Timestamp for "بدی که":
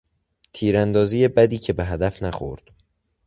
1.27-1.73